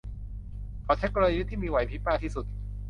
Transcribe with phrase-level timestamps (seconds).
[0.83, 2.45] เขาใช้กลยุทธ์ที่มีไหวพริบมากที่สุด